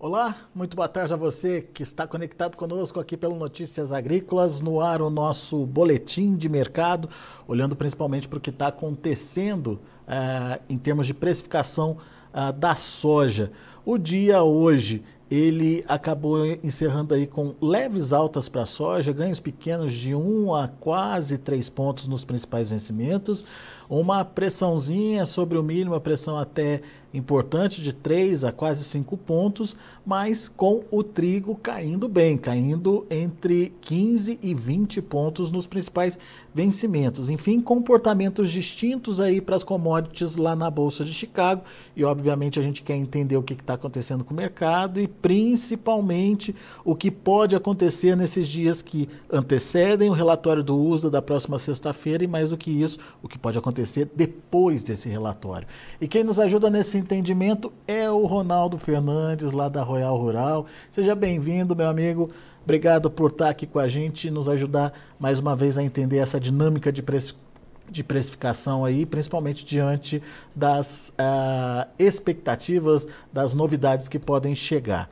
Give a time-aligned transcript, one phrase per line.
[0.00, 4.80] Olá, muito boa tarde a você que está conectado conosco aqui pelo Notícias Agrícolas, no
[4.80, 7.10] ar o nosso boletim de mercado,
[7.48, 11.96] olhando principalmente para o que está acontecendo uh, em termos de precificação
[12.32, 13.50] uh, da soja.
[13.84, 19.92] O dia hoje ele acabou encerrando aí com leves altas para a soja, ganhos pequenos
[19.92, 23.44] de 1 a quase 3 pontos nos principais vencimentos,
[23.88, 29.76] uma pressãozinha sobre o milho, uma pressão até importante de 3 a quase 5 pontos,
[30.04, 36.18] mas com o trigo caindo bem, caindo entre 15 e 20 pontos nos principais
[36.54, 37.30] vencimentos.
[37.30, 41.62] Enfim, comportamentos distintos aí para as commodities lá na Bolsa de Chicago
[41.96, 46.54] e obviamente a gente quer entender o que está acontecendo com o mercado e principalmente
[46.84, 52.24] o que pode acontecer nesses dias que antecedem o relatório do USDA da próxima sexta-feira
[52.24, 53.77] e mais do que isso, o que pode acontecer
[54.14, 55.66] depois desse relatório.
[56.00, 60.66] E quem nos ajuda nesse entendimento é o Ronaldo Fernandes, lá da Royal Rural.
[60.90, 62.30] Seja bem-vindo, meu amigo.
[62.64, 66.18] Obrigado por estar aqui com a gente e nos ajudar mais uma vez a entender
[66.18, 67.02] essa dinâmica de
[67.90, 70.22] de precificação aí, principalmente diante
[70.54, 75.08] das uh, expectativas, das novidades que podem chegar.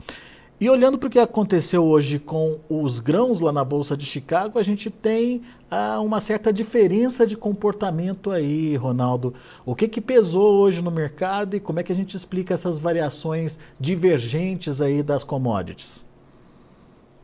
[0.59, 4.59] E olhando para o que aconteceu hoje com os grãos lá na Bolsa de Chicago,
[4.59, 9.35] a gente tem ah, uma certa diferença de comportamento aí, Ronaldo.
[9.67, 12.79] O que, que pesou hoje no mercado e como é que a gente explica essas
[12.79, 16.07] variações divergentes aí das commodities?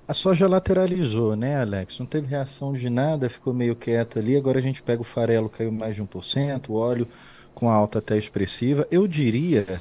[0.07, 1.99] A soja lateralizou, né, Alex?
[1.99, 4.37] Não teve reação de nada, ficou meio quieta ali.
[4.37, 7.09] Agora a gente pega o farelo, caiu mais de 1%, o óleo
[7.55, 8.87] com alta até expressiva.
[8.91, 9.81] Eu diria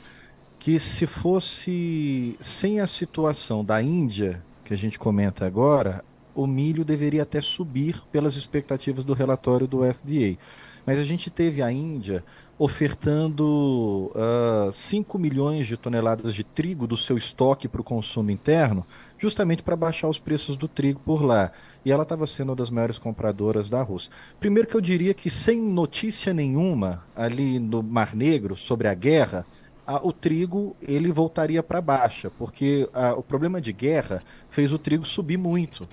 [0.62, 6.86] que se fosse sem a situação da Índia, que a gente comenta agora, o milho
[6.86, 10.38] deveria até subir pelas expectativas do relatório do FDA.
[10.86, 12.23] Mas a gente teve a Índia
[12.59, 18.30] ofertando uh, ah, 5 milhões de toneladas de trigo do seu estoque para o consumo
[18.30, 18.85] interno,
[19.18, 21.52] justamente para baixar os preços do trigo por lá.
[21.84, 24.12] E ela estava sendo uma das maiores compradoras da Rússia.
[24.40, 29.44] Primeiro que eu diria que sem notícia nenhuma ali no Mar Negro sobre a guerra,
[29.91, 34.78] a, o trigo ele voltaria para baixa, porque a, o problema de guerra fez o
[34.78, 35.88] trigo subir muito.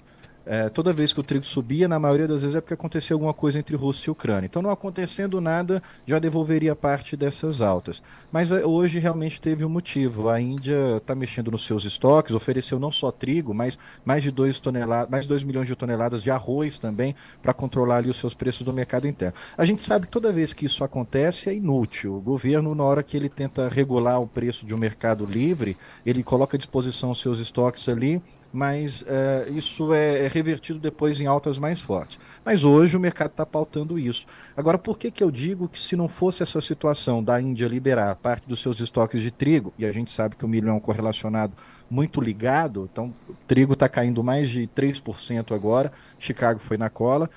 [0.50, 3.34] É, toda vez que o trigo subia, na maioria das vezes é porque acontecia alguma
[3.34, 4.46] coisa entre Rússia e Ucrânia.
[4.46, 8.02] Então, não acontecendo nada, já devolveria parte dessas altas.
[8.32, 10.30] Mas é, hoje realmente teve um motivo.
[10.30, 14.58] A Índia está mexendo nos seus estoques, ofereceu não só trigo, mas mais de 2
[14.58, 18.62] toneladas, mais 2 milhões de toneladas de arroz também, para controlar ali os seus preços
[18.62, 19.34] do mercado interno.
[19.54, 22.16] A gente sabe que toda vez que isso acontece é inútil.
[22.16, 25.76] O governo, na hora que ele tenta regular o preço de um mercado livre,
[26.06, 28.22] ele coloca à disposição os seus estoques ali
[28.58, 32.18] mas uh, isso é, é, revertido depois em altas mais fortes.
[32.44, 34.26] Mas hoje o mercado está pautando isso.
[34.56, 38.16] Agora, por que, que eu digo que se não fosse essa situação da Índia liberar
[38.16, 40.80] parte dos seus estoques de trigo, e a gente sabe que o milho é um
[40.80, 41.52] correlacionado
[41.88, 47.30] muito ligado, então o trigo está caindo mais de 3% agora, Chicago foi na cola,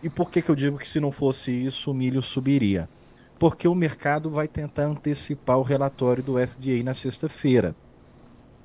[0.00, 2.88] e por que, que eu digo que se não fosse isso o milho subiria?
[3.36, 7.74] Porque o mercado vai tentar antecipar o relatório do FDA na sexta-feira.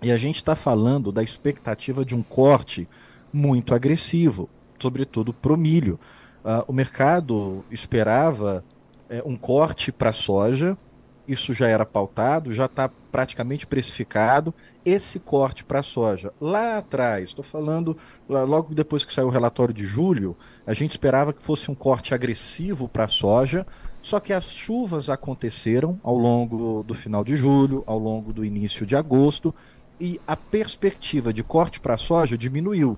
[0.04, 2.90] E a gente está falando da expectativa de um corte
[3.32, 5.98] muito agressivo, sobretudo para o milho.
[6.44, 8.66] Uh, o mercado esperava
[9.10, 10.78] é, um corte para a soja,
[11.26, 14.54] isso já era pautado, já está praticamente precificado.
[14.84, 17.98] Esse corte para a soja, lá atrás, estou falando
[18.28, 20.36] logo depois que saiu o relatório de julho,
[20.68, 23.66] a gente esperava que fosse um corte agressivo para a soja,
[24.02, 28.86] só que as chuvas aconteceram ao longo do final de julho, ao longo do início
[28.86, 29.56] de agosto,
[30.00, 32.98] e a perspectiva de corte para a soja diminuiu.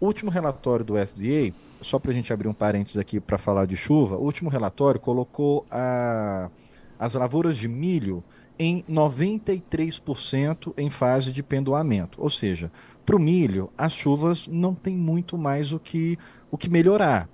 [0.00, 3.66] O último relatório do SDA, só para a gente abrir um parênteses aqui para falar
[3.66, 6.50] de chuva, o último relatório colocou a,
[6.98, 8.22] as lavouras de milho
[8.58, 12.20] em 93% em fase de pendoamento.
[12.20, 12.72] Ou seja,
[13.06, 16.18] para o milho, as chuvas não tem muito mais o que,
[16.50, 17.28] o que melhorar.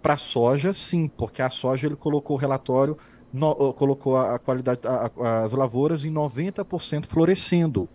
[0.00, 2.96] Para a soja, sim, porque a soja ele colocou o relatório,
[3.32, 7.88] no, colocou a, a qualidade, a, as lavouras em 90% florescendo.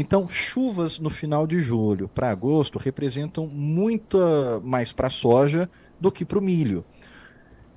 [0.00, 4.18] Então, chuvas no final de julho para agosto representam muito
[4.64, 5.68] mais para a soja
[6.00, 6.82] do que para o milho.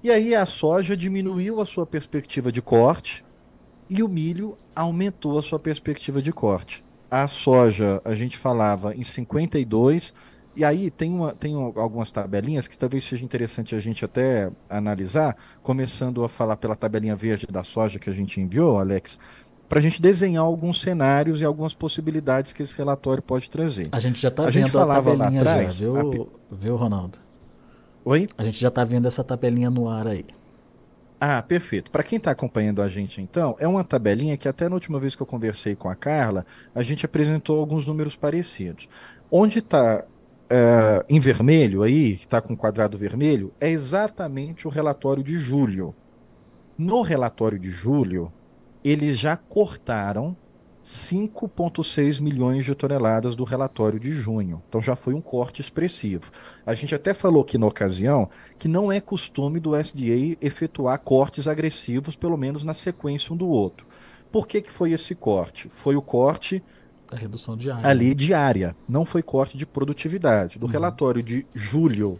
[0.02, 3.26] E aí a soja diminuiu a sua perspectiva de corte
[3.90, 6.82] e o milho aumentou a sua perspectiva de corte.
[7.12, 10.14] A soja, a gente falava em 52,
[10.56, 15.36] e aí tem, uma, tem algumas tabelinhas que talvez seja interessante a gente até analisar,
[15.62, 19.20] começando a falar pela tabelinha verde da soja que a gente enviou, Alex
[19.74, 23.90] para a gente desenhar alguns cenários e algumas possibilidades que esse relatório pode trazer.
[23.92, 26.56] A gente já está vendo gente a tabelinha lá atrás, já, viu, a...
[26.56, 27.18] viu, Ronaldo?
[28.06, 28.30] Oi?
[28.38, 30.28] A gente já está vendo essa tabelinha no ar aí.
[31.20, 31.90] Ah, perfeito.
[31.90, 35.16] Para quem está acompanhando a gente, então, é uma tabelinha que até na última vez
[35.16, 36.46] que eu conversei com a Carla,
[36.76, 38.88] a gente apresentou alguns números parecidos.
[39.32, 40.06] Onde está
[40.52, 45.96] é, em vermelho aí, que está com quadrado vermelho, é exatamente o relatório de julho.
[46.78, 48.32] No relatório de julho,
[48.84, 50.36] eles já cortaram
[50.84, 54.62] 5,6 milhões de toneladas do relatório de junho.
[54.68, 56.30] Então já foi um corte expressivo.
[56.66, 61.48] A gente até falou aqui na ocasião que não é costume do SDA efetuar cortes
[61.48, 63.88] agressivos, pelo menos na sequência um do outro.
[64.30, 65.70] Por que, que foi esse corte?
[65.74, 66.62] Foi o corte
[67.10, 67.88] da redução diária.
[67.88, 70.60] Ali diária, não foi corte de produtividade.
[70.60, 70.72] Do uhum.
[70.72, 72.20] relatório de julho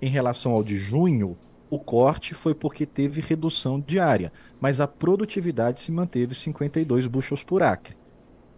[0.00, 1.36] em relação ao de junho,
[1.68, 7.62] o corte foi porque teve redução diária, mas a produtividade se manteve 52 bushels por
[7.62, 7.96] acre.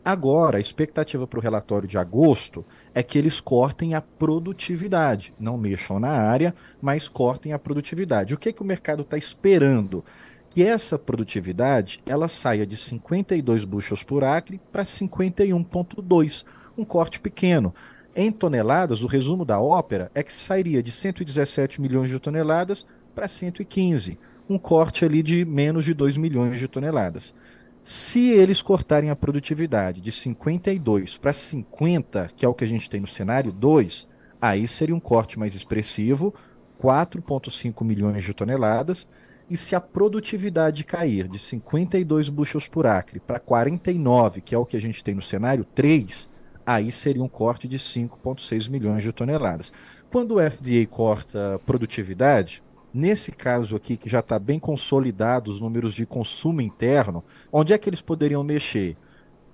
[0.05, 2.65] Agora, a expectativa para o relatório de agosto
[2.95, 5.35] é que eles cortem a produtividade.
[5.39, 8.33] Não mexam na área, mas cortem a produtividade.
[8.33, 10.05] O que, que o mercado está esperando?
[10.49, 16.45] Que essa produtividade ela saia de 52 bushels por acre para 51,2,
[16.77, 17.75] um corte pequeno.
[18.17, 22.87] Em toneladas, o resumo da ópera é que sairia de 117 milhões de toneladas
[23.19, 24.17] para 115,
[24.49, 27.35] um corte ali de menos de 2 milhões de toneladas.
[27.83, 32.89] Se eles cortarem a produtividade de 52 para 50, que é o que a gente
[32.89, 34.07] tem no cenário 2,
[34.41, 36.33] aí seria um corte mais expressivo,
[36.81, 39.09] 4,5 milhões de toneladas.
[39.51, 44.65] E se a produtividade cair de 52 bushels por acre para 49, que é o
[44.65, 46.29] que a gente tem no cenário 3,
[46.65, 49.73] aí seria um corte de 5,6 milhões de toneladas.
[50.09, 52.63] Quando o SDA corta produtividade,
[52.93, 57.79] Nesse caso aqui, que já está bem consolidado os números de consumo interno, onde é
[57.79, 58.97] que eles poderiam mexer?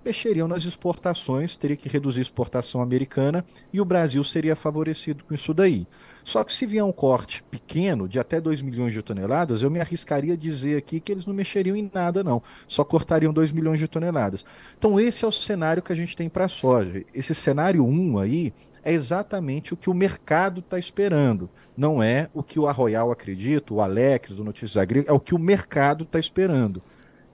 [0.04, 3.42] Mexeriam nas exportações, teria que reduzir a exportação americana
[3.72, 5.86] e o Brasil seria favorecido com isso daí.
[6.22, 9.80] Só que se vier um corte pequeno, de até 2 milhões de toneladas, eu me
[9.80, 12.42] arriscaria a dizer aqui que eles não mexeriam em nada, não.
[12.68, 14.44] Só cortariam 2 milhões de toneladas.
[14.78, 17.02] Então, esse é o cenário que a gente tem para a soja.
[17.14, 18.52] Esse cenário 1 aí
[18.84, 23.74] é exatamente o que o mercado está esperando não é o que o Arroyal acredita,
[23.74, 26.82] o Alex do Notícias Agrícolas, é o que o mercado está esperando.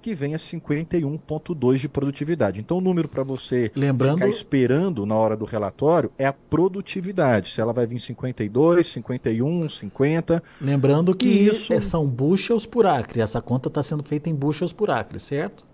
[0.02, 2.58] Que venha 51,2 de produtividade.
[2.58, 4.14] Então, o número para você Lembrando...
[4.14, 7.50] ficar esperando na hora do relatório é a produtividade.
[7.50, 10.43] Se ela vai vir 52, 51, 50.
[10.58, 13.20] Lembrando que isso são bushels por acre.
[13.20, 15.67] Essa conta está sendo feita em bushels por acre, certo?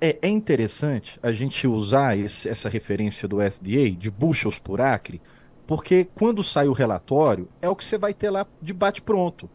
[0.00, 5.20] É, é interessante a gente usar esse, essa referência do SDA de bushels por acre,
[5.66, 9.48] porque quando sai o relatório, é o que você vai ter lá de bate-pronto.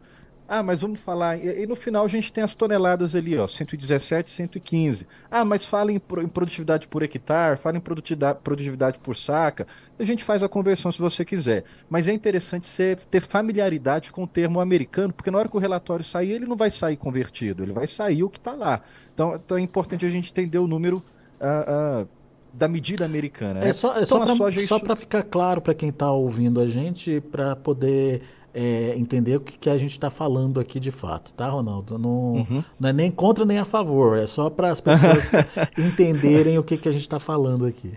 [0.53, 1.37] Ah, mas vamos falar.
[1.37, 5.07] E, e, no final a gente tem as toneladas ali, ó, 117, 115.
[5.31, 9.65] Ah, mas fala em, em produtividade por hectare, fala em produtividade, produtividade por saca.
[9.97, 11.63] A gente faz a conversão se você quiser.
[11.89, 15.59] Mas é interessante você ter familiaridade com o termo americano, porque na hora que o
[15.59, 18.81] relatório sair, ele não vai sair convertido, ele vai sair o que está lá.
[19.13, 21.01] Então, então, é importante a gente entender o número.
[21.39, 22.07] Uh, uh,
[22.53, 23.61] da medida americana.
[23.61, 23.73] É né?
[23.73, 28.23] só, é então, só para ficar claro para quem está ouvindo a gente, para poder
[28.53, 31.97] é, entender o que, que a gente está falando aqui de fato, tá, Ronaldo?
[31.97, 32.63] Não, uhum.
[32.79, 35.31] não é nem contra nem a favor, é só para as pessoas
[35.77, 37.93] entenderem o que, que a gente está falando aqui.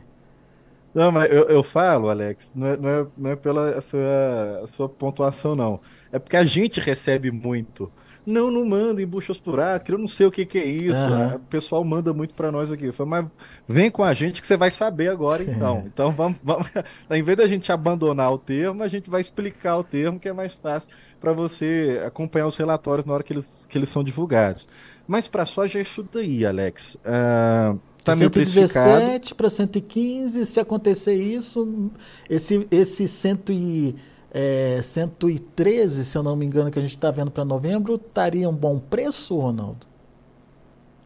[0.95, 4.89] Não, mas eu, eu falo, Alex, não é, não é, não é pela sua, sua
[4.89, 5.81] pontuação, não.
[6.13, 7.91] É porque a gente recebe muito.
[8.27, 10.97] Não, não manda em buchas por eu não sei o que, que é isso.
[10.97, 11.35] Uhum.
[11.37, 12.87] O pessoal manda muito para nós aqui.
[12.87, 13.27] Eu falei, mas
[13.69, 15.85] vem com a gente que você vai saber agora então.
[15.87, 16.67] então vamos, vamos.
[17.11, 20.33] Em vez da gente abandonar o termo, a gente vai explicar o termo, que é
[20.33, 20.89] mais fácil
[21.21, 24.67] para você acompanhar os relatórios na hora que eles, que eles são divulgados.
[25.07, 26.97] Mas para soja é isso daí, Alex.
[26.97, 31.91] Uh, tá 117 para 115, se acontecer isso,
[32.29, 33.97] esse, esse 100 e
[34.37, 38.49] é, 113, se eu não me engano, que a gente está vendo para novembro, estaria
[38.49, 39.87] um bom preço, Ronaldo?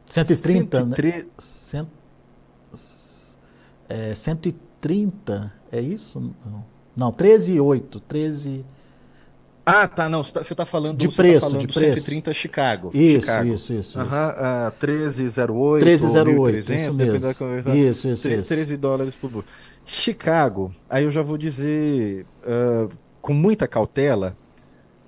[0.07, 1.15] 130, 103...
[1.15, 1.31] né?
[1.37, 1.89] Cent...
[3.87, 6.19] É, 130, é isso?
[6.19, 6.65] Não,
[6.97, 8.01] não 13,8.
[8.09, 8.65] 13...
[9.67, 12.01] Ah, tá, não, você está tá falando de preço, tá falando de preço.
[12.01, 12.91] 130 Chicago.
[12.95, 13.49] Isso, Chicago.
[13.53, 14.01] isso, isso.
[14.01, 17.75] Aham, uh, 1308, 1308, isso mesmo.
[17.75, 19.45] Isso, isso, 13, 13 dólares por burro.
[19.85, 22.91] Chicago, aí eu já vou dizer uh,
[23.29, 24.35] com muita cautela,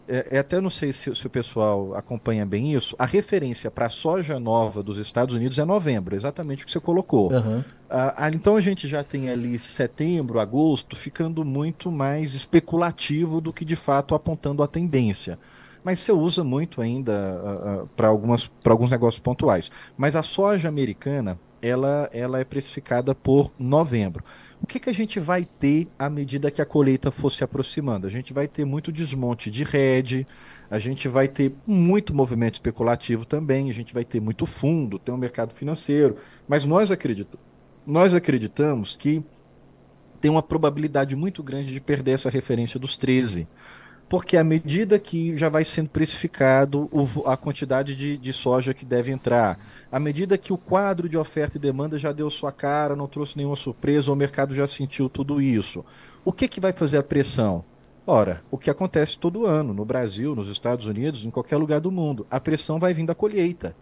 [0.07, 3.87] é, é, até não sei se, se, o pessoal acompanha bem isso, a referência para
[3.87, 7.33] a soja nova dos Estados Unidos é novembro, exatamente o que você colocou.
[7.33, 7.65] Uhum.
[7.89, 13.65] Ah, então a gente já tem ali setembro, agosto, ficando muito mais especulativo do que
[13.65, 15.39] de fato apontando a tendência.
[15.83, 19.71] Mas você usa muito ainda uh, uh, para alguns negócios pontuais.
[19.97, 24.23] Mas a soja americana, ela, ela é precificada por novembro.
[24.63, 28.07] O que, que a gente vai ter à medida que a colheita for se aproximando?
[28.07, 30.27] A gente vai ter muito desmonte de rede,
[30.71, 35.15] a gente vai ter muito movimento especulativo também, a gente vai ter muito fundo, tem
[35.15, 37.39] um mercado financeiro, mas nós, acredita
[37.87, 39.25] nós acreditamos que
[40.21, 43.49] tem uma probabilidade muito grande de perder essa referência dos 13
[44.11, 48.85] porque à medida que já vai sendo precificado o, a quantidade de, de, soja que
[48.85, 49.57] deve entrar,
[49.91, 53.37] à medida que o quadro de oferta e demanda já deu sua cara, não trouxe
[53.37, 55.85] nenhuma surpresa, o mercado já sentiu tudo isso,
[56.25, 57.65] o que, que vai fazer a pressão?
[58.05, 61.93] Ora, o que acontece todo ano no Brasil, nos Estados Unidos, em qualquer lugar do
[61.93, 63.77] mundo, a pressão vai vir da colheita.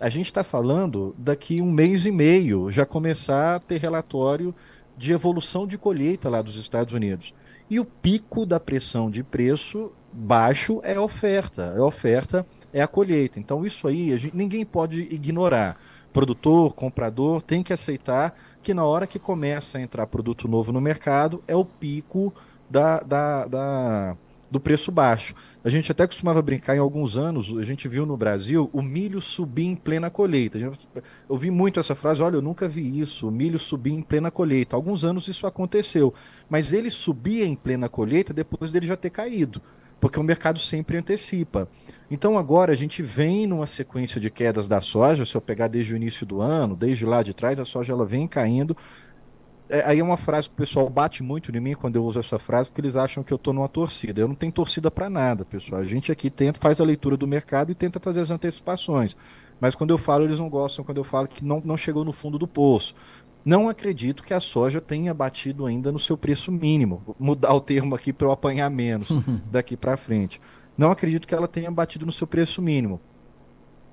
[0.00, 4.54] A gente está falando daqui um mês e meio já começar a ter relatório
[4.96, 7.34] de evolução de colheita lá dos Estados Unidos.
[7.68, 11.74] E o pico da pressão de preço baixo é oferta.
[11.76, 13.38] É oferta, é a colheita.
[13.38, 15.78] Então isso aí gente, ninguém pode ignorar.
[16.12, 20.80] Produtor, comprador tem que aceitar que na hora que começa a entrar produto novo no
[20.80, 22.32] mercado é o pico
[22.70, 24.16] da, da, da
[24.54, 25.34] do preço baixo.
[25.64, 29.20] A gente até costumava brincar em alguns anos, a gente viu no Brasil o milho
[29.20, 30.56] subir em plena colheita.
[30.56, 30.72] Eu
[31.28, 34.76] ouvi muito essa frase, olha, eu nunca vi isso, o milho subir em plena colheita.
[34.76, 36.14] Alguns anos isso aconteceu,
[36.54, 39.60] mas ele subia em plena colheita depois dele já ter caído,
[40.00, 41.68] porque o mercado sempre antecipa.
[42.08, 45.92] Então agora a gente vem numa sequência de quedas da soja, se eu pegar desde
[45.92, 48.76] o início do ano, desde lá de trás, a soja ela vem caindo,
[49.68, 52.20] é, aí é uma frase que o pessoal bate muito em mim quando eu uso
[52.20, 54.20] essa frase, porque eles acham que eu estou numa torcida.
[54.20, 55.80] Eu não tenho torcida para nada, pessoal.
[55.80, 59.16] A gente aqui tenta, faz a leitura do mercado e tenta fazer as antecipações.
[59.60, 62.12] Mas quando eu falo, eles não gostam quando eu falo que não, não chegou no
[62.12, 62.94] fundo do poço.
[63.44, 67.02] Não acredito que a soja tenha batido ainda no seu preço mínimo.
[67.04, 69.10] Vou mudar o termo aqui para eu apanhar menos
[69.50, 70.40] daqui para frente.
[70.76, 73.00] Não acredito que ela tenha batido no seu preço mínimo.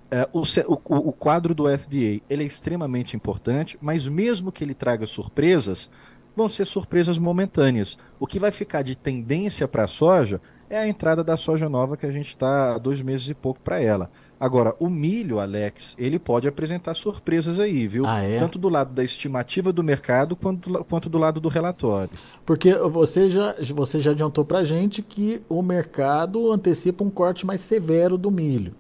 [0.09, 4.73] É, o, o, o, quadro do FDA ele é extremamente importante, mas mesmo que ele
[4.73, 5.89] traga surpresas,
[6.35, 7.97] vão ser surpresas momentâneas.
[8.19, 11.95] O que vai ficar de tendência para a soja é a entrada da soja nova
[11.95, 14.11] que a gente está há dois meses e pouco para ela.
[14.41, 18.07] Agora, o milho, Alex, ele pode apresentar surpresas aí, viu?
[18.07, 18.39] Ah, é?
[18.39, 22.09] Tanto do lado da estimativa do mercado quanto, quanto do lado do relatório.
[22.43, 27.61] Porque você já, você já adiantou para gente que o mercado antecipa um corte mais
[27.61, 28.73] severo do milho.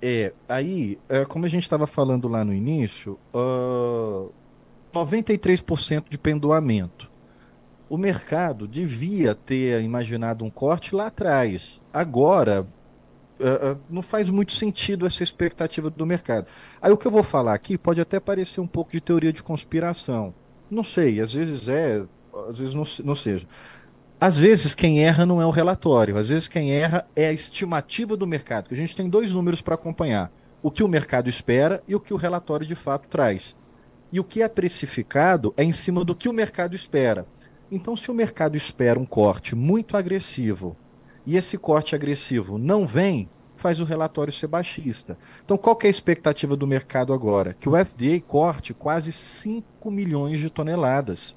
[0.00, 4.30] É, aí, é, como a gente estava falando lá no início, uh,
[4.94, 7.10] 93% de pendoamento.
[7.90, 11.82] O mercado devia ter imaginado um corte lá atrás.
[11.92, 12.64] Agora,
[13.44, 16.46] uh, uh, não faz muito sentido essa expectativa do mercado.
[16.80, 19.42] Aí o que eu vou falar aqui pode até parecer um pouco de teoria de
[19.42, 20.34] conspiração.
[20.70, 22.02] Não sei, às vezes é,
[22.48, 23.46] às vezes não, não seja.
[24.20, 28.16] Às vezes quem erra não é o relatório, às vezes quem erra é a estimativa
[28.16, 30.32] do mercado, que a gente tem dois números para acompanhar:
[30.62, 33.54] o que o mercado espera e o que o relatório de fato traz.
[34.10, 37.26] E o que é precificado é em cima do que o mercado espera.
[37.70, 40.76] Então, se o mercado espera um corte muito agressivo
[41.26, 43.28] e esse corte agressivo não vem,
[43.64, 45.16] faz o relatório ser baixista.
[45.42, 47.56] Então, qual é a expectativa do mercado agora?
[47.58, 51.34] Que o FDA corte quase 5 milhões de toneladas.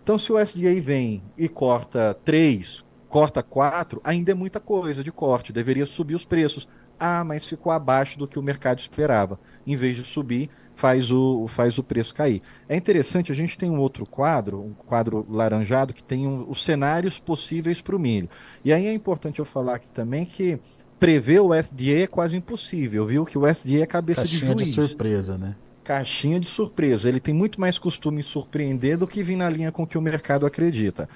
[0.00, 5.10] Então, se o SDA vem e corta 3, corta 4, ainda é muita coisa de
[5.10, 6.68] corte, deveria subir os preços.
[6.96, 9.40] Ah, mas ficou abaixo do que o mercado esperava.
[9.66, 12.40] Em vez de subir, faz o, faz o preço cair.
[12.68, 16.62] É interessante, a gente tem um outro quadro, um quadro laranjado, que tem um, os
[16.62, 18.30] cenários possíveis para o milho.
[18.64, 20.60] E aí é importante eu falar aqui também que
[20.98, 23.24] prever o SDA é quase impossível, viu?
[23.24, 24.74] Que o SDA é cabeça Caixinha de juiz.
[24.74, 25.56] de surpresa, né?
[25.84, 27.08] caixinha de surpresa.
[27.08, 30.02] Ele tem muito mais costume em surpreender do que vir na linha com que o
[30.02, 31.08] mercado acredita.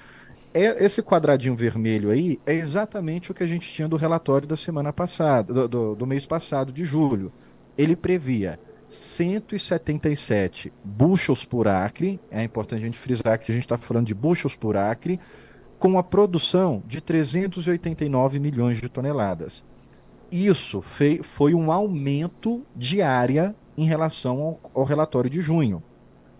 [0.53, 4.55] É, esse quadradinho vermelho aí é exatamente o que a gente tinha do relatório da
[4.55, 7.31] semana passada, do, do, do mês passado, de julho.
[7.77, 13.77] Ele previa 177 bushels por acre, é importante a gente frisar que a gente está
[13.77, 15.19] falando de bushels por acre,
[15.77, 19.63] com a produção de 389 milhões de toneladas.
[20.31, 25.81] Isso foi, foi um aumento de área em relação ao, ao relatório de junho.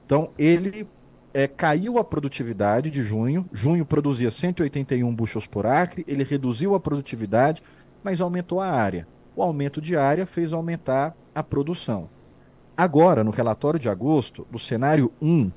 [0.05, 0.88] Então, ele
[1.34, 3.48] é, caiu a produtividade de junho.
[3.51, 7.63] Junho produzia 181 bushels por acre, ele reduziu a produtividade,
[8.03, 9.08] mas aumentou a área.
[9.36, 12.10] O aumento de área fez aumentar a produção.
[12.77, 15.51] Agora, no relatório de agosto, no cenário 1,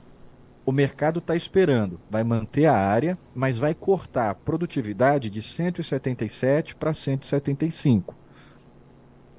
[0.64, 6.76] o mercado está esperando, vai manter a área, mas vai cortar a produtividade de 177
[6.76, 8.21] para 175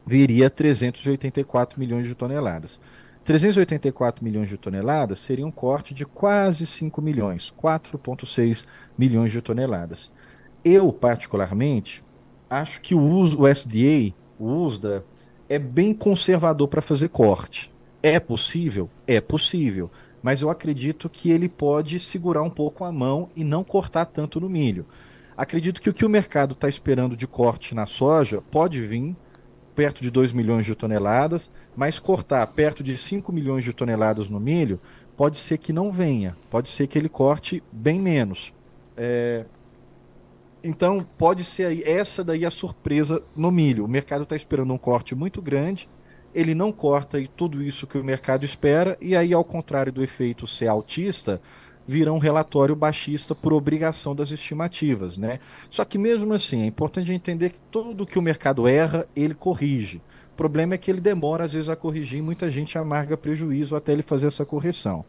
[0.05, 2.79] viria 384 milhões de toneladas.
[3.24, 8.65] 384 milhões de toneladas seria um corte de quase 5 milhões, 4,6
[8.98, 10.12] milhões de toneladas.
[10.63, 12.03] Eu, particularmente,
[12.50, 15.05] acho que o, uso, o SDA, o USDA,
[15.48, 17.72] é bem conservador para fazer corte.
[18.01, 18.89] É possível?
[19.07, 19.89] É possível.
[20.22, 24.39] Mas eu acredito que ele pode segurar um pouco a mão e não cortar tanto
[24.39, 24.86] no milho.
[25.36, 29.15] Acredito que o que o mercado está esperando de corte na soja pode vir
[29.75, 34.39] perto de 2 milhões de toneladas, mas cortar perto de 5 milhões de toneladas no
[34.39, 34.80] milho
[35.15, 38.53] pode ser que não venha, pode ser que ele corte bem menos.
[38.96, 39.46] É...
[40.63, 43.86] Então pode ser aí, essa daí a surpresa no milho.
[43.86, 45.89] O mercado está esperando um corte muito grande,
[46.34, 50.03] ele não corta e tudo isso que o mercado espera, e aí, ao contrário do
[50.03, 51.42] efeito ser altista,
[51.87, 55.39] vira um relatório baixista por obrigação das estimativas, né?
[55.69, 60.01] Só que mesmo assim, é importante entender que tudo que o mercado erra, ele corrige.
[60.33, 63.75] O problema é que ele demora às vezes a corrigir e muita gente amarga prejuízo
[63.75, 65.05] até ele fazer essa correção.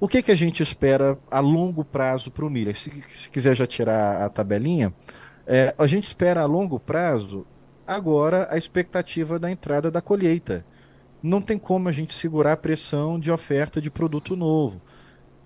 [0.00, 2.74] O que, que a gente espera a longo prazo para o milho?
[2.74, 4.92] Se, se, quiser já tirar a tabelinha,
[5.46, 7.46] é, a gente espera a longo prazo
[7.86, 10.64] agora a expectativa da entrada da colheita.
[11.22, 14.80] Não tem como a gente segurar a pressão de oferta de produto novo.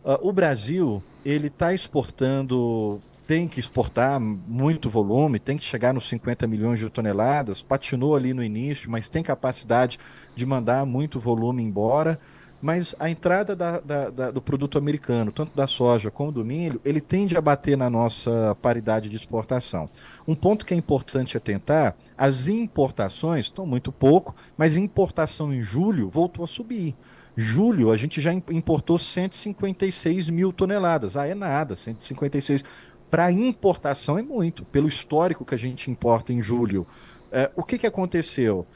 [0.06, 6.08] Uh, o Brasil, ele está exportando, tem que exportar muito volume, tem que chegar nos
[6.08, 9.98] 50 milhões de toneladas, patinou ali no início, mas tem capacidade
[10.32, 12.20] de mandar muito volume embora.
[12.62, 16.80] Mas a entrada da, da, da, do produto americano, tanto da soja como do milho,
[16.84, 19.90] ele tende a bater na nossa paridade de exportação.
[20.26, 26.08] Um ponto que é importante atentar, as importações estão muito pouco, mas importação em julho
[26.08, 26.94] voltou a subir.
[27.36, 31.16] Julho, a gente já importou 156 mil toneladas.
[31.16, 32.64] Ah, é nada, 156.
[33.10, 36.86] Para importação é muito, pelo histórico que a gente importa em julho.
[37.30, 38.66] É, o que, que aconteceu?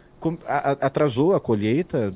[0.80, 2.12] atrasou a colheita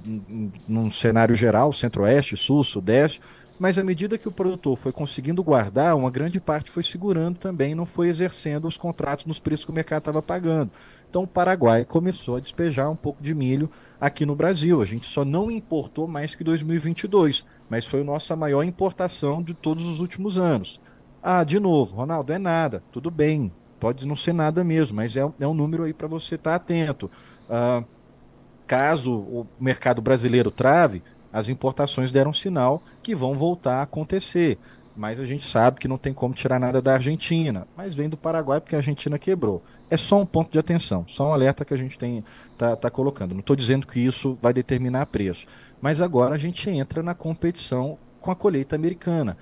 [0.69, 3.19] num cenário geral, centro-oeste, sul, sudeste,
[3.59, 7.75] mas à medida que o produtor foi conseguindo guardar, uma grande parte foi segurando também,
[7.75, 10.71] não foi exercendo os contratos nos preços que o mercado estava pagando.
[11.09, 13.71] Então o Paraguai começou a despejar um pouco de milho
[14.01, 14.81] aqui no Brasil.
[14.83, 19.55] A gente só não importou mais que 2022, mas foi a nossa maior importação de
[19.55, 20.81] todos os últimos anos.
[21.23, 25.27] Ah, de novo, Ronaldo, é nada, tudo bem, pode não ser nada mesmo, mas é,
[25.41, 27.11] é um número aí para você estar tá atento.
[27.49, 27.83] Ah,
[28.67, 34.59] caso o mercado brasileiro trave, as importações deram sinal que vão voltar a acontecer.
[34.97, 38.17] Mas a gente sabe que não tem como tirar nada da Argentina, mas vem do
[38.17, 39.63] Paraguai porque a Argentina quebrou.
[39.91, 42.25] É só um ponto de atenção, só um alerta que a gente tem
[42.57, 43.33] tá, tá colocando.
[43.33, 45.47] Não estou dizendo que isso vai determinar preço,
[45.81, 49.37] mas agora a gente entra na competição com a colheita americana.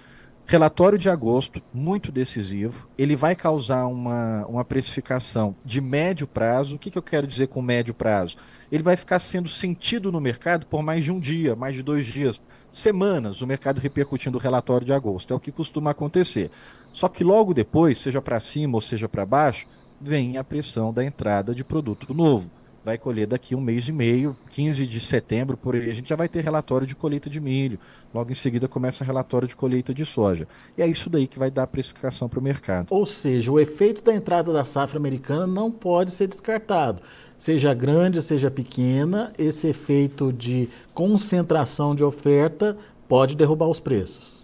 [0.44, 2.88] Relatório de agosto, muito decisivo.
[2.98, 6.74] Ele vai causar uma, uma precificação de médio prazo.
[6.74, 8.36] O que, que eu quero dizer com médio prazo?
[8.70, 12.06] Ele vai ficar sendo sentido no mercado por mais de um dia, mais de dois
[12.06, 12.40] dias,
[12.72, 15.32] semanas, o mercado repercutindo o relatório de agosto.
[15.32, 16.50] É o que costuma acontecer.
[16.92, 19.66] Só que logo depois, seja para cima ou seja para baixo,
[20.00, 22.50] vem a pressão da entrada de produto novo.
[22.84, 26.16] Vai colher daqui um mês e meio, 15 de setembro, por aí, a gente já
[26.16, 27.78] vai ter relatório de colheita de milho.
[28.12, 30.48] Logo em seguida começa o relatório de colheita de soja.
[30.76, 32.88] E é isso daí que vai dar a precificação para o mercado.
[32.90, 37.02] Ou seja, o efeito da entrada da safra americana não pode ser descartado.
[37.42, 42.76] Seja grande, seja pequena, esse efeito de concentração de oferta
[43.08, 44.42] pode derrubar os preços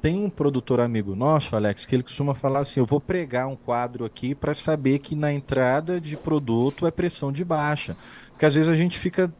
[0.00, 3.56] tem um produtor amigo nosso, Alex, que ele costuma falar assim: eu vou pregar um
[3.56, 7.96] quadro aqui para saber que na entrada de produto é pressão de baixa.
[8.28, 9.32] Porque às vezes a gente fica,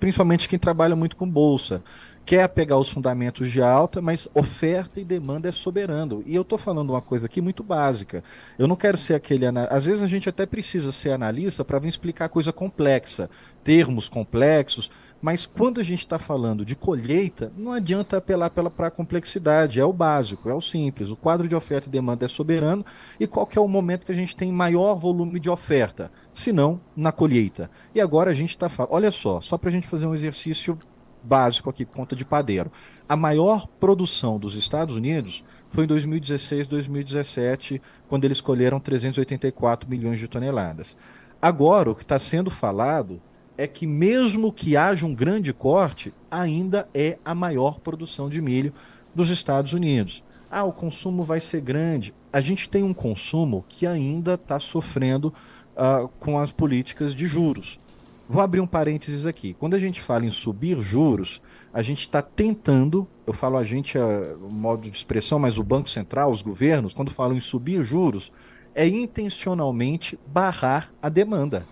[0.00, 1.80] principalmente quem trabalha muito com bolsa,
[2.24, 6.22] quer pegar os fundamentos de alta, mas oferta e demanda é soberano.
[6.26, 8.24] E eu estou falando uma coisa aqui muito básica.
[8.58, 9.44] Eu não quero ser aquele.
[9.46, 13.28] Às vezes a gente até precisa ser analista para vir explicar coisa complexa,
[13.62, 14.90] termos complexos.
[15.20, 19.84] Mas quando a gente está falando de colheita, não adianta apelar para a complexidade, é
[19.84, 21.08] o básico, é o simples.
[21.08, 22.84] O quadro de oferta e demanda é soberano
[23.18, 26.12] e qual que é o momento que a gente tem maior volume de oferta?
[26.34, 27.70] Se não, na colheita.
[27.94, 30.78] E agora a gente está falando, olha só, só para a gente fazer um exercício
[31.24, 32.70] básico aqui, conta de padeiro.
[33.08, 40.18] A maior produção dos Estados Unidos foi em 2016, 2017, quando eles colheram 384 milhões
[40.18, 40.96] de toneladas.
[41.40, 43.20] Agora, o que está sendo falado
[43.56, 48.72] é que mesmo que haja um grande corte, ainda é a maior produção de milho
[49.14, 50.22] dos Estados Unidos.
[50.50, 52.14] Ah, o consumo vai ser grande.
[52.32, 55.32] A gente tem um consumo que ainda está sofrendo
[55.74, 57.80] uh, com as políticas de juros.
[58.28, 59.54] Vou abrir um parênteses aqui.
[59.54, 63.98] Quando a gente fala em subir juros, a gente está tentando, eu falo a gente,
[63.98, 68.32] é modo de expressão, mas o Banco Central, os governos, quando falam em subir juros,
[68.74, 71.66] é intencionalmente barrar a demanda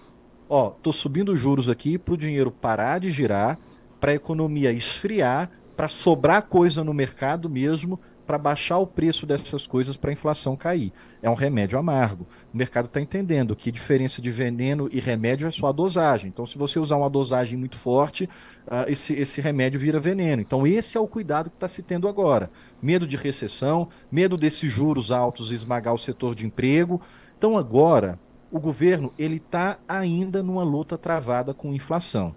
[0.54, 3.58] ó, tô subindo juros aqui para o dinheiro parar de girar,
[3.98, 9.66] para a economia esfriar, para sobrar coisa no mercado mesmo para baixar o preço dessas
[9.66, 10.92] coisas para a inflação cair.
[11.20, 12.26] É um remédio amargo.
[12.52, 16.28] O mercado está entendendo que diferença de veneno e remédio é só a dosagem.
[16.28, 18.24] Então, se você usar uma dosagem muito forte,
[18.66, 20.42] uh, esse, esse remédio vira veneno.
[20.42, 22.50] Então, esse é o cuidado que está se tendo agora.
[22.80, 27.00] Medo de recessão, medo desses juros altos esmagar o setor de emprego.
[27.36, 28.18] Então, agora,
[28.50, 32.34] o governo ele está ainda numa luta travada com inflação.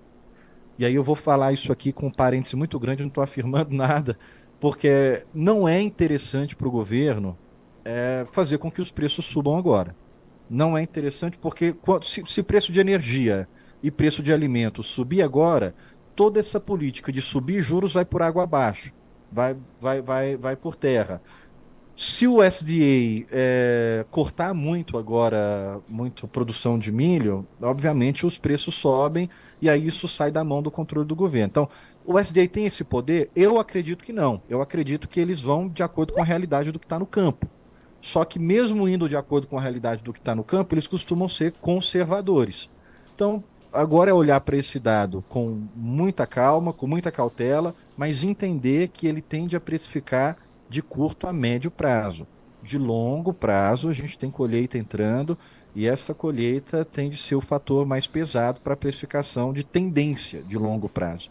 [0.78, 3.72] E aí eu vou falar isso aqui com um parêntese muito grande, não estou afirmando
[3.76, 4.18] nada,
[4.60, 7.38] porque não é interessante para o governo
[7.84, 9.96] é, fazer com que os preços subam agora.
[10.50, 13.48] Não é interessante porque se, se preço de energia
[13.82, 15.76] e preço de alimentos subir agora,
[16.16, 18.92] toda essa política de subir juros vai por água abaixo,
[19.32, 21.22] vai, vai, vai, vai por terra.
[21.96, 29.30] Se o SDA é, cortar muito agora, muito produção de milho, obviamente os preços sobem
[29.62, 31.48] e aí isso sai da mão do controle do governo.
[31.48, 31.70] Então,
[32.06, 33.30] o SDA tem esse poder?
[33.36, 34.42] Eu acredito que não.
[34.48, 37.48] Eu acredito que eles vão de acordo com a realidade do que está no campo.
[38.00, 40.86] Só que, mesmo indo de acordo com a realidade do que está no campo, eles
[40.86, 42.70] costumam ser conservadores.
[43.16, 48.90] Então, agora é olhar para esse dado com muita calma, com muita cautela, mas entender
[48.90, 50.38] que ele tende a precificar
[50.70, 52.28] de curto a médio prazo.
[52.62, 55.38] De longo prazo, a gente tem colheita entrando
[55.76, 60.42] e essa colheita tende a ser o fator mais pesado para a precificação de tendência
[60.44, 61.30] de longo prazo.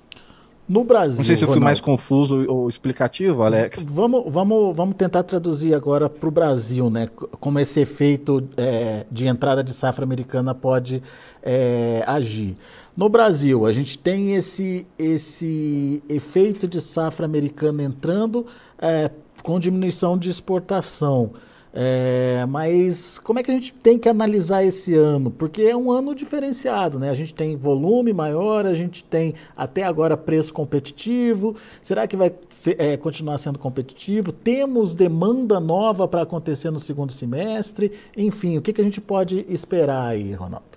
[0.66, 1.18] No Brasil.
[1.18, 3.84] Não sei se eu fui mais confuso ou explicativo, Alex.
[3.84, 7.08] Vamos, vamos, vamos tentar traduzir agora para o Brasil, né?
[7.38, 11.02] Como esse efeito é, de entrada de safra americana pode
[11.42, 12.56] é, agir.
[12.96, 18.46] No Brasil, a gente tem esse, esse efeito de safra americana entrando
[18.78, 19.10] é,
[19.42, 21.32] com diminuição de exportação.
[21.76, 25.28] É, mas como é que a gente tem que analisar esse ano?
[25.28, 27.10] Porque é um ano diferenciado, né?
[27.10, 31.56] A gente tem volume maior, a gente tem até agora preço competitivo.
[31.82, 34.30] Será que vai ser, é, continuar sendo competitivo?
[34.30, 37.90] Temos demanda nova para acontecer no segundo semestre?
[38.16, 40.74] Enfim, o que, que a gente pode esperar aí, Ronaldo?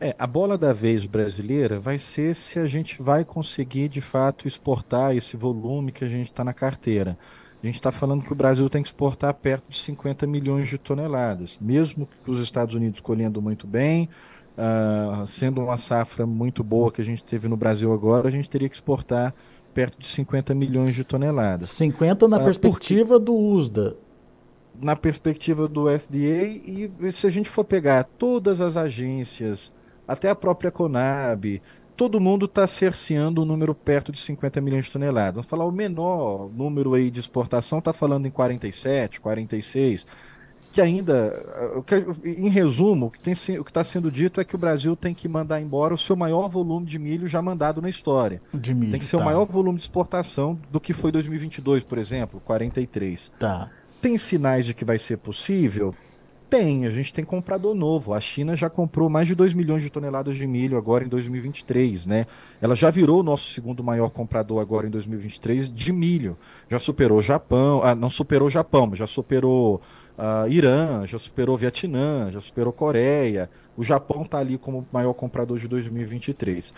[0.00, 4.48] É, a bola da vez brasileira vai ser se a gente vai conseguir de fato
[4.48, 7.18] exportar esse volume que a gente está na carteira.
[7.62, 10.78] A gente está falando que o Brasil tem que exportar perto de 50 milhões de
[10.78, 14.08] toneladas, mesmo que os Estados Unidos colhendo muito bem,
[14.56, 18.48] uh, sendo uma safra muito boa que a gente teve no Brasil agora, a gente
[18.48, 19.34] teria que exportar
[19.74, 21.70] perto de 50 milhões de toneladas.
[21.70, 23.24] 50 na uh, perspectiva porque...
[23.24, 23.96] do USDA.
[24.80, 29.72] Na perspectiva do SDA, e se a gente for pegar todas as agências,
[30.06, 31.60] até a própria Conab,
[31.98, 35.34] todo mundo está cerceando um número perto de 50 milhões de toneladas.
[35.34, 40.06] Vamos falar o menor número aí de exportação está falando em 47, 46,
[40.70, 41.82] que ainda,
[42.24, 45.92] em resumo, o que está sendo dito é que o Brasil tem que mandar embora
[45.92, 48.40] o seu maior volume de milho já mandado na história.
[48.54, 49.22] De milho, tem que ser tá.
[49.22, 53.32] o maior volume de exportação do que foi 2022, por exemplo, 43.
[53.40, 53.70] Tá.
[54.00, 55.92] Tem sinais de que vai ser possível?
[56.50, 58.14] Tem, a gente tem comprador novo.
[58.14, 62.06] A China já comprou mais de 2 milhões de toneladas de milho agora em 2023,
[62.06, 62.26] né?
[62.58, 66.38] Ela já virou o nosso segundo maior comprador agora em 2023 de milho.
[66.70, 69.82] Já superou Japão, ah, não superou o Japão, mas já superou
[70.16, 73.50] uh, Irã, já superou Vietnã, já superou Coreia.
[73.76, 76.72] O Japão está ali como maior comprador de 2023.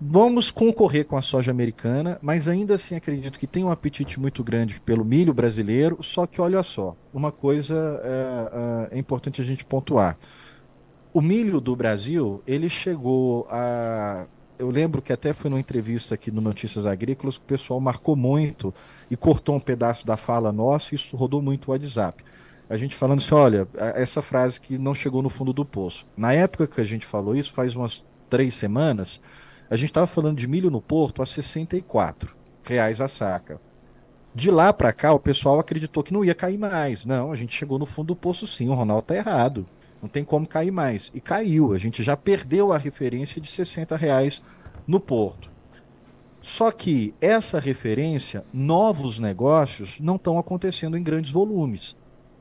[0.00, 4.44] Vamos concorrer com a soja americana, mas ainda assim acredito que tem um apetite muito
[4.44, 5.98] grande pelo milho brasileiro.
[6.02, 10.16] Só que olha só, uma coisa é, é, é importante a gente pontuar.
[11.12, 14.26] O milho do Brasil, ele chegou a.
[14.56, 18.14] Eu lembro que até foi numa entrevista aqui no Notícias Agrícolas que o pessoal marcou
[18.14, 18.72] muito
[19.10, 22.24] e cortou um pedaço da fala nossa e isso rodou muito o WhatsApp.
[22.70, 26.06] A gente falando assim: olha, essa frase que não chegou no fundo do poço.
[26.16, 29.20] Na época que a gente falou isso, faz umas três semanas
[29.70, 33.60] a gente estava falando de milho no Porto a 64 reais a saca.
[34.34, 37.04] De lá para cá, o pessoal acreditou que não ia cair mais.
[37.04, 39.66] Não, a gente chegou no fundo do poço sim, o Ronaldo tá errado.
[40.00, 41.10] Não tem como cair mais.
[41.12, 41.72] E caiu.
[41.72, 44.42] A gente já perdeu a referência de 60 reais
[44.86, 45.50] no Porto.
[46.40, 51.96] Só que essa referência, novos negócios, não estão acontecendo em grandes volumes.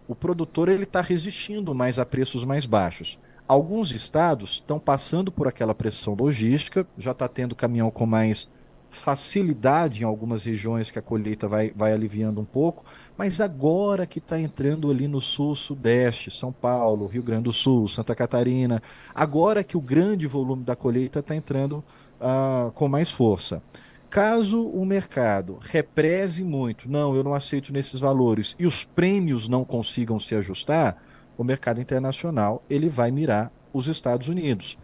[0.08, 3.20] O produtor ele está resistindo mais a preços mais baixos.
[3.48, 8.50] Alguns estados estão passando por aquela pressão logística, já está tendo caminhão com mais
[8.90, 12.84] facilidade em algumas regiões que a colheita vai, vai aliviando um pouco,
[13.18, 17.88] mas agora que está entrando ali no sul, sudeste, São Paulo, Rio Grande do Sul,
[17.88, 18.82] Santa Catarina,
[19.14, 21.84] agora que o grande volume da colheita está entrando
[22.20, 23.62] uh, com mais força.
[24.10, 29.66] Caso o mercado represe muito, não, eu não aceito nesses valores, e os prêmios não
[29.66, 30.98] consigam se ajustar,
[31.38, 34.78] o mercado internacional ele vai mirar os Estados Unidos.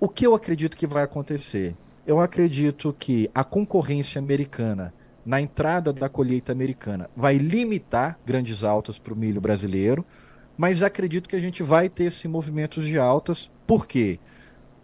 [0.00, 1.74] O que eu acredito que vai acontecer?
[2.06, 4.94] Eu acredito que a concorrência americana
[5.26, 10.06] na entrada da colheita americana vai limitar grandes altas para o milho brasileiro,
[10.56, 14.18] mas acredito que a gente vai ter esse movimento de altas, por quê?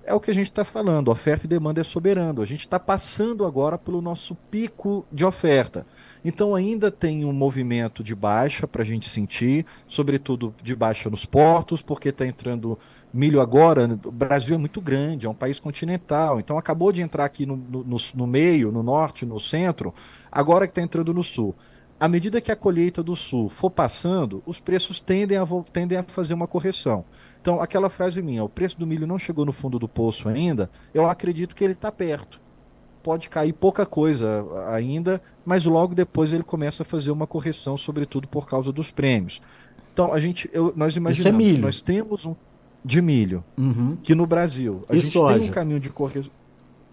[0.04, 2.42] É o que a gente está falando, oferta e demanda é soberano.
[2.42, 5.86] A gente está passando agora pelo nosso pico de oferta.
[6.24, 11.26] Então ainda tem um movimento de baixa para a gente sentir, sobretudo de baixa nos
[11.26, 12.78] portos, porque está entrando
[13.12, 13.98] milho agora.
[14.04, 17.56] O Brasil é muito grande, é um país continental, então acabou de entrar aqui no,
[17.56, 19.92] no, no meio, no norte, no centro,
[20.32, 21.54] agora que está entrando no sul
[21.98, 26.02] à medida que a colheita do sul for passando, os preços tendem a, tendem a
[26.02, 27.04] fazer uma correção.
[27.40, 30.70] Então, aquela frase minha, o preço do milho não chegou no fundo do poço ainda,
[30.92, 32.40] eu acredito que ele está perto.
[33.02, 38.26] Pode cair pouca coisa ainda, mas logo depois ele começa a fazer uma correção, sobretudo
[38.28, 39.40] por causa dos prêmios.
[39.92, 41.62] Então, a gente, eu, nós imaginamos Isso é milho.
[41.62, 42.34] nós temos um
[42.84, 43.96] de milho, uhum.
[44.02, 45.38] que no Brasil a e gente soja?
[45.38, 46.30] tem um caminho de correção.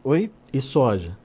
[0.04, 0.32] Oi?
[0.54, 1.18] E soja?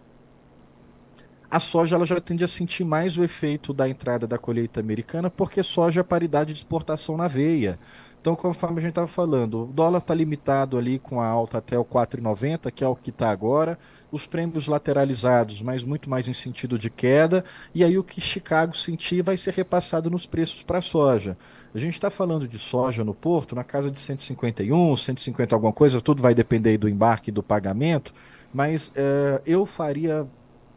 [1.51, 5.31] a soja ela já tende a sentir mais o efeito da entrada da colheita americana,
[5.31, 7.79] porque soja é paridade de exportação na veia.
[8.27, 11.79] Então, conforme a gente estava falando, o dólar está limitado ali com a alta até
[11.79, 13.79] o 4,90, que é o que está agora.
[14.11, 17.45] Os prêmios lateralizados, mas muito mais em sentido de queda.
[17.73, 21.39] E aí o que Chicago sentir vai ser repassado nos preços para a soja.
[21.73, 26.01] A gente está falando de soja no porto na casa de 151, 150 alguma coisa,
[26.01, 28.13] tudo vai depender do embarque e do pagamento.
[28.53, 30.27] Mas uh, eu faria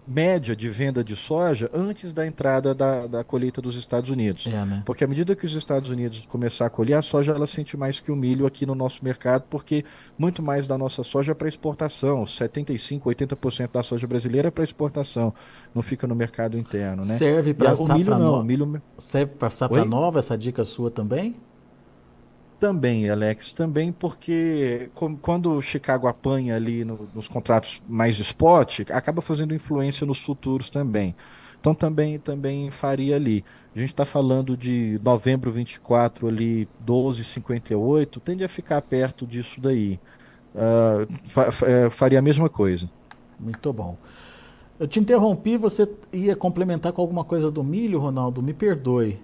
[0.10, 4.48] média de venda de soja antes da entrada da, da colheita dos Estados Unidos.
[4.48, 4.82] É, né?
[4.86, 8.00] Porque à medida que os Estados Unidos começar a colher, a soja ela sente mais
[8.00, 9.86] que o milho aqui no nosso mercado, porque
[10.18, 12.24] muito mais da nossa soja é para exportação.
[12.24, 15.34] 75%, 80% da soja brasileira é para exportação,
[15.76, 17.06] não fica no mercado interno.
[17.06, 17.16] Né?
[17.16, 18.44] Serve para safra milho, não, nova?
[18.44, 18.82] milho...
[18.98, 21.36] Serve para safra nova essa dica sua também?
[22.60, 24.90] Também, Alex, também porque
[25.22, 30.22] quando o Chicago apanha ali no, nos contratos mais de spot, acaba fazendo influência nos
[30.22, 31.16] futuros também.
[31.60, 33.46] Então também, também faria ali.
[33.74, 39.98] A gente está falando de novembro 24 ali, 12,58, tende a ficar perto disso daí.
[40.54, 41.52] Uh, fa
[41.92, 42.90] faria a mesma coisa.
[43.40, 43.98] Muito bom.
[44.78, 48.42] Eu te interrompi, você ia complementar com alguma coisa do milho, Ronaldo?
[48.42, 49.20] Me perdoe.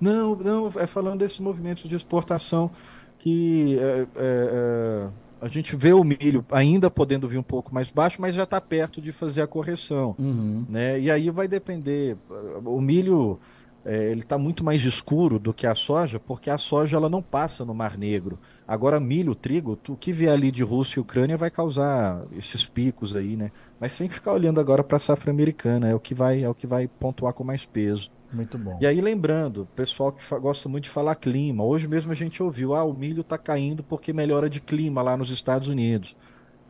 [0.00, 2.70] Não, não, é falando desses movimentos de exportação
[3.18, 5.08] que é, é, é,
[5.40, 8.60] a gente vê o milho ainda podendo vir um pouco mais baixo, mas já está
[8.60, 10.14] perto de fazer a correção.
[10.18, 10.64] Uhum.
[10.68, 11.00] Né?
[11.00, 12.16] E aí vai depender.
[12.64, 13.40] O milho
[13.86, 17.22] é, ele está muito mais escuro do que a soja, porque a soja ela não
[17.22, 18.36] passa no Mar Negro.
[18.66, 23.14] Agora, milho, trigo, o que vier ali de Rússia e Ucrânia vai causar esses picos
[23.14, 23.52] aí, né?
[23.78, 26.48] Mas tem que ficar olhando agora para a safra americana, é o que vai é
[26.48, 28.10] o que vai pontuar com mais peso.
[28.32, 28.78] Muito bom.
[28.80, 32.74] E aí, lembrando, pessoal que gosta muito de falar clima, hoje mesmo a gente ouviu,
[32.74, 36.16] ah, o milho está caindo porque melhora de clima lá nos Estados Unidos.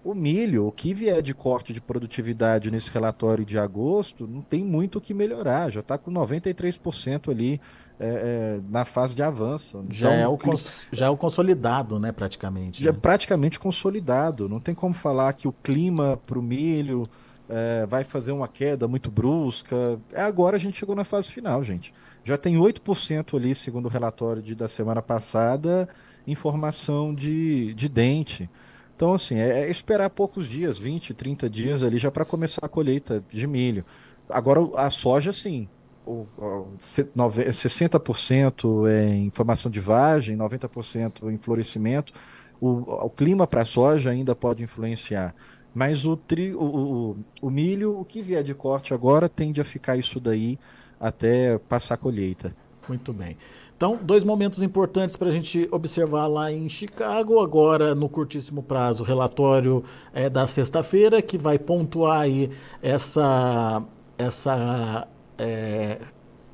[0.05, 4.64] O milho, o que vier de corte de produtividade nesse relatório de agosto, não tem
[4.64, 7.61] muito o que melhorar, já está com 93% ali
[7.99, 9.85] é, é, na fase de avanço.
[9.90, 10.87] Já, então, é o cons...
[10.92, 12.85] já é o consolidado, né, praticamente.
[12.85, 12.97] Já né?
[12.97, 14.49] é praticamente consolidado.
[14.49, 17.09] Não tem como falar que o clima para o milho
[17.48, 19.98] é, vai fazer uma queda muito brusca.
[20.12, 21.94] É, agora a gente chegou na fase final, gente.
[22.24, 25.88] Já tem 8% ali, segundo o relatório de, da semana passada,
[26.26, 28.50] informação de, de dente.
[28.96, 32.68] Então, assim, é, é esperar poucos dias, 20, 30 dias ali, já para começar a
[32.68, 33.85] colheita de milho.
[34.28, 35.68] Agora, a soja, sim.
[36.04, 42.12] O, o, 60% é informação de vagem, 90% em florescimento.
[42.61, 45.35] O, o clima para a soja ainda pode influenciar.
[45.76, 49.64] Mas o, tri, o, o, o, milho, o que vier de corte agora, tende a
[49.64, 50.58] ficar isso daí
[50.98, 52.56] até passar a colheita.
[52.88, 53.36] Muito bem.
[53.76, 57.40] Então, dois momentos importantes para a gente observar lá em Chicago.
[57.40, 59.84] Agora, no curtíssimo prazo, o relatório
[60.14, 63.82] é, da sexta-feira, que vai pontuar aí essa,
[64.16, 65.98] essa é,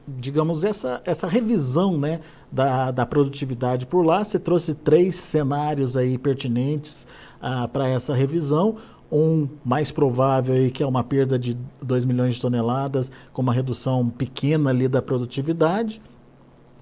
[0.09, 2.19] digamos, essa, essa revisão né,
[2.51, 4.25] da, da produtividade por lá.
[4.25, 7.07] Você trouxe três cenários aí pertinentes
[7.41, 8.79] ah, para essa revisão
[9.13, 13.53] um mais provável aí que é uma perda de 2 milhões de toneladas com uma
[13.53, 16.01] redução pequena ali da produtividade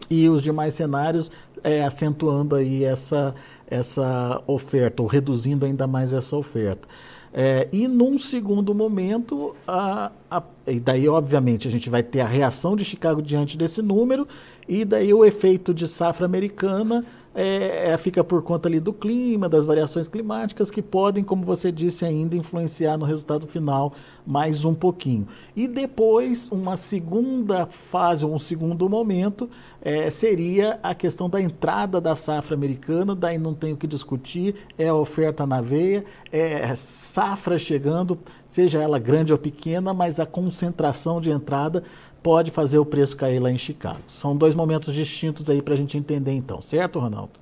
[0.08, 1.30] e os demais cenários
[1.62, 3.34] é, acentuando aí essa,
[3.66, 6.88] essa oferta ou reduzindo ainda mais essa oferta.
[7.32, 12.26] É, e num segundo momento, a, a, e daí obviamente a gente vai ter a
[12.26, 14.26] reação de Chicago diante desse número
[14.68, 17.04] e daí o efeito de safra americana
[17.42, 21.72] é, é, fica por conta ali do clima, das variações climáticas que podem, como você
[21.72, 23.94] disse, ainda influenciar no resultado final
[24.26, 25.26] mais um pouquinho.
[25.56, 29.48] E depois, uma segunda fase, um segundo momento,
[29.80, 34.54] é, seria a questão da entrada da safra americana, daí não tem o que discutir,
[34.76, 40.26] é a oferta na veia, é safra chegando, seja ela grande ou pequena, mas a
[40.26, 41.82] concentração de entrada
[42.22, 44.00] pode fazer o preço cair lá em Chicago.
[44.08, 47.32] São dois momentos distintos aí para a gente entender então, certo, Ronaldo?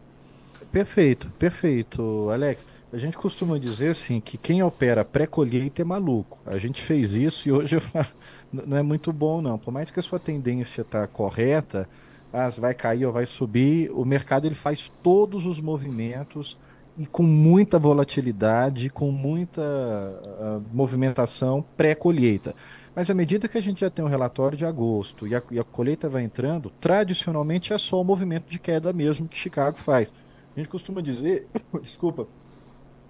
[0.71, 2.67] Perfeito, perfeito, Alex.
[2.93, 6.39] A gente costuma dizer assim que quem opera pré-colheita é maluco.
[6.47, 7.83] A gente fez isso e hoje
[8.53, 9.59] não é muito bom não.
[9.59, 11.89] Por mais que a sua tendência está correta,
[12.33, 16.57] ah, vai cair ou vai subir, o mercado ele faz todos os movimentos
[16.99, 22.55] e com muita volatilidade, com muita uh, movimentação pré-colheita.
[22.99, 25.61] Mas à medida que a gente já tem um relatório de agosto e a, e
[25.61, 30.13] a, colheita vai entrando, tradicionalmente é só o movimento de queda mesmo que Chicago faz.
[30.57, 31.47] A gente costuma dizer,
[31.81, 32.27] desculpa,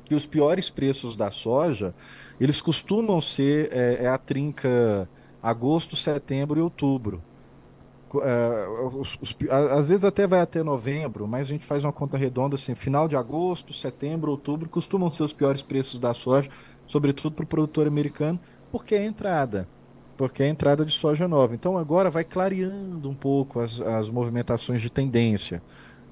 [0.04, 1.94] que os piores preços da soja,
[2.38, 5.08] eles costumam ser é, é a trinca
[5.42, 7.22] agosto, setembro e outubro.
[8.92, 9.18] Os,
[9.50, 13.08] às vezes até vai até novembro, mas a gente faz uma conta redonda assim, final
[13.08, 16.50] de agosto, setembro, outubro, costumam ser os piores preços da soja,
[16.86, 18.38] sobretudo para o produtor americano,
[18.70, 19.66] porque é a entrada,
[20.18, 21.54] porque é a entrada de soja nova.
[21.54, 25.62] Então agora vai clareando um pouco as, as movimentações de tendência.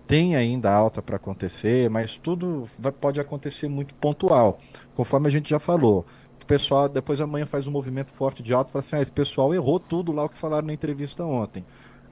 [0.06, 4.58] Tem ainda alta para acontecer, mas tudo vai, pode acontecer muito pontual,
[4.94, 6.06] conforme a gente já falou
[6.42, 9.52] o pessoal depois amanhã faz um movimento forte de alta fala assim: ah, esse pessoal
[9.52, 11.64] errou tudo lá o que falaram na entrevista ontem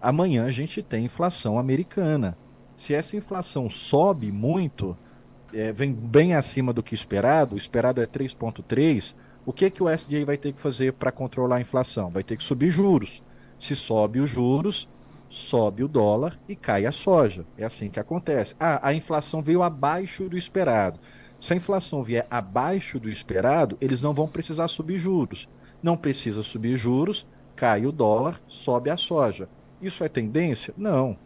[0.04, 2.36] amanhã a gente tem inflação americana.
[2.76, 4.96] Se essa inflação sobe muito,
[5.52, 9.14] é, vem bem acima do que esperado, o esperado é 3,3,
[9.46, 12.10] o que, que o SDA vai ter que fazer para controlar a inflação?
[12.10, 13.22] Vai ter que subir juros.
[13.58, 14.88] Se sobe os juros,
[15.28, 17.44] sobe o dólar e cai a soja.
[17.58, 18.54] É assim que acontece.
[18.58, 20.98] Ah, a inflação veio abaixo do esperado.
[21.40, 25.48] Se a inflação vier abaixo do esperado, eles não vão precisar subir juros.
[25.82, 29.48] Não precisa subir juros, cai o dólar, sobe a soja.
[29.82, 30.72] Isso é tendência?
[30.76, 31.18] Não.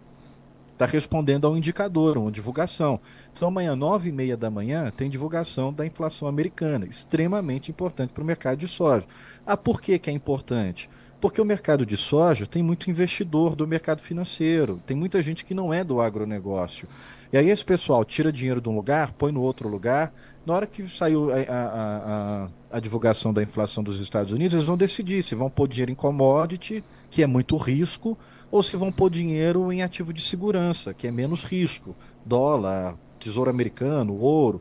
[0.79, 3.01] Está respondendo a um indicador, uma divulgação.
[3.33, 8.23] Então, amanhã, nove e meia da manhã, tem divulgação da inflação americana, extremamente importante para
[8.23, 9.05] o mercado de soja.
[9.45, 10.89] Ah, por que, que é importante?
[11.21, 15.53] Porque o mercado de soja tem muito investidor do mercado financeiro, tem muita gente que
[15.53, 16.87] não é do agronegócio.
[17.33, 20.15] E aí esse pessoal tira dinheiro de um lugar, põe no outro lugar.
[20.47, 24.67] Na hora que saiu a, a, a, a divulgação da inflação dos Estados Unidos, eles
[24.67, 28.17] vão decidir se vão pôr dinheiro em commodity, que é muito risco,
[28.51, 33.51] ou se vão pôr dinheiro em ativo de segurança, que é menos risco, dólar, tesouro
[33.51, 34.61] americano, ouro.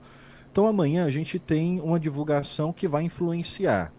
[0.52, 3.94] Então amanhã a gente tem uma divulgação que vai influenciar,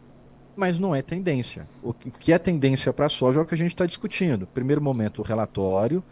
[0.56, 1.68] mas não é tendência.
[1.82, 4.46] O que é tendência para a soja é o que a gente está discutindo.
[4.46, 6.02] Primeiro momento, o relatório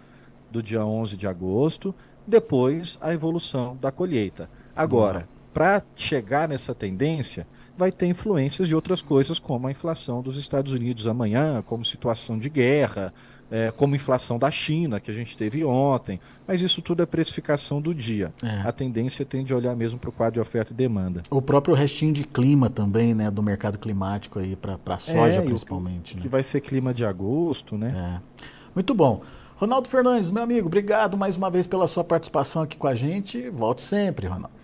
[0.50, 1.94] do dia 11 de agosto,
[2.26, 4.48] depois a evolução da colheita.
[4.74, 10.36] Agora, para chegar nessa tendência, vai ter influências de outras coisas, como a inflação dos
[10.36, 13.12] Estados Unidos amanhã, como situação de guerra,
[13.50, 17.80] é, como inflação da China, que a gente teve ontem, mas isso tudo é precificação
[17.80, 18.32] do dia.
[18.42, 18.68] É.
[18.68, 21.22] A tendência tende a olhar mesmo para o quadro de oferta e demanda.
[21.30, 25.42] O próprio restinho de clima também, né, do mercado climático aí, para a soja é,
[25.42, 26.12] principalmente.
[26.12, 26.22] Que, né?
[26.22, 28.20] que vai ser clima de agosto, né?
[28.22, 28.44] É.
[28.74, 29.22] Muito bom.
[29.56, 33.48] Ronaldo Fernandes, meu amigo, obrigado mais uma vez pela sua participação aqui com a gente.
[33.48, 34.54] Volte sempre, Ronaldo.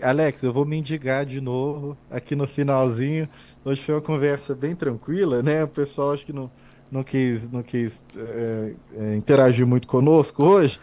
[0.00, 3.28] Alex, eu vou me indicar de novo aqui no finalzinho.
[3.64, 5.64] Hoje foi uma conversa bem tranquila, né?
[5.64, 6.48] O pessoal acho que não
[6.92, 10.78] não quis, não quis é, é, interagir muito conosco hoje.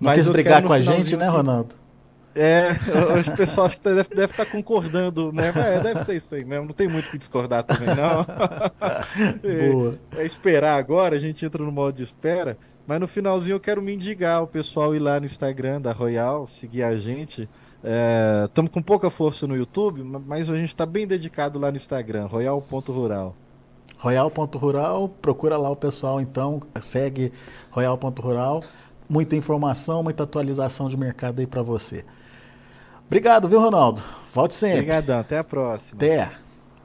[0.00, 1.74] Não mas quis brigar com a gente, né, Ronaldo?
[2.34, 2.70] É,
[3.14, 5.52] hoje o pessoal acho que deve, deve estar tá concordando, né?
[5.54, 8.24] É, deve ser isso aí mesmo, não tem muito o que discordar também, não.
[9.70, 9.98] Boa.
[10.16, 12.56] É, é, esperar agora, a gente entra no modo de espera.
[12.86, 16.48] Mas no finalzinho eu quero me indigar o pessoal ir lá no Instagram da Royal,
[16.48, 17.48] seguir a gente.
[18.48, 21.76] Estamos é, com pouca força no YouTube, mas a gente está bem dedicado lá no
[21.76, 23.36] Instagram, royal.rural
[24.02, 27.32] royal.rural, procura lá o pessoal então, segue
[27.70, 28.64] royal.rural,
[29.08, 32.04] muita informação, muita atualização de mercado aí para você.
[33.06, 34.02] Obrigado, viu, Ronaldo?
[34.34, 34.78] Volte sempre.
[34.78, 35.96] Obrigadão, até a próxima.
[35.96, 36.32] Até.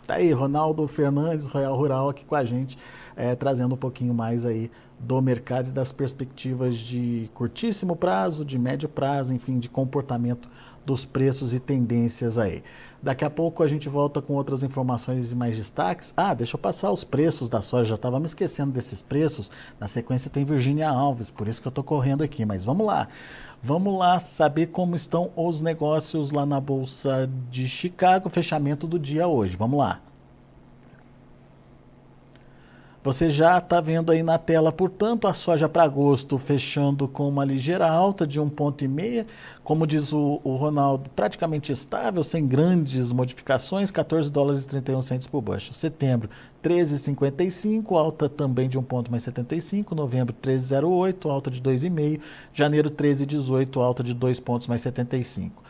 [0.05, 2.77] Tá aí, Ronaldo Fernandes, Royal Rural, aqui com a gente,
[3.15, 8.59] é, trazendo um pouquinho mais aí do mercado e das perspectivas de curtíssimo prazo, de
[8.59, 10.47] médio prazo, enfim, de comportamento
[10.87, 12.63] dos preços e tendências aí.
[13.03, 16.13] Daqui a pouco a gente volta com outras informações e mais destaques.
[16.15, 19.51] Ah, deixa eu passar os preços da soja, já estava me esquecendo desses preços.
[19.77, 23.09] Na sequência tem Virginia Alves, por isso que eu estou correndo aqui, mas vamos lá.
[23.61, 29.27] Vamos lá saber como estão os negócios lá na Bolsa de Chicago, fechamento do dia
[29.27, 29.57] hoje.
[29.57, 30.06] Vamos lá.
[33.07, 37.45] Você já está vendo aí na tela, portanto, a soja para agosto fechando com uma
[37.45, 39.25] ligeira alta de 1,5,
[39.63, 45.25] como diz o, o, Ronaldo, praticamente estável, sem grandes modificações, 14 dólares e 31 centos
[45.25, 45.73] por bushel.
[45.73, 46.29] Setembro,
[46.61, 49.95] 13,55, alta também de 1 ponto mais 75.
[49.95, 52.19] Novembro, 13,08, alta de 2,5.
[52.53, 55.63] Janeiro, 13,18, alta de 2 pontos mais 75.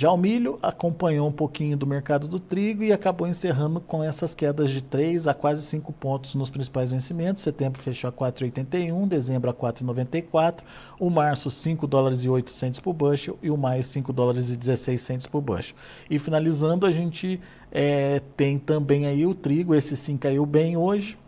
[0.00, 4.32] Já o milho acompanhou um pouquinho do mercado do trigo e acabou encerrando com essas
[4.32, 7.42] quedas de 3 a quase 5 pontos nos principais vencimentos.
[7.42, 10.60] Setembro fechou a 4,81, dezembro a 4,94,
[10.98, 12.50] o março 5 dólares e 8
[12.82, 15.76] por bushel e o maio 5 dólares e 16 por bushel.
[16.08, 17.38] E finalizando, a gente
[17.70, 21.18] é, tem também aí o trigo, esse sim caiu bem hoje,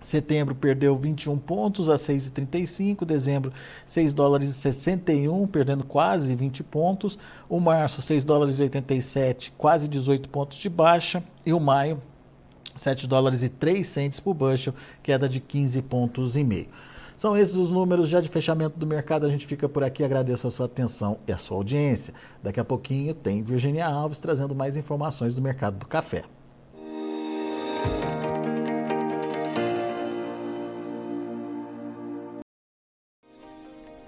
[0.00, 3.04] Setembro perdeu 21 pontos a 6,35.
[3.04, 3.52] Dezembro,
[3.86, 7.18] 6 dólares e 61, perdendo quase 20 pontos.
[7.48, 11.22] O março, 6 dólares e 87, quase 18 pontos de baixa.
[11.44, 12.00] E o maio,
[12.76, 16.68] 7 dólares e 3 centes por bushel, queda de 15 pontos e meio.
[17.16, 19.26] São esses os números já de fechamento do mercado.
[19.26, 20.04] A gente fica por aqui.
[20.04, 22.14] Agradeço a sua atenção e a sua audiência.
[22.40, 26.22] Daqui a pouquinho tem Virginia Alves trazendo mais informações do mercado do café.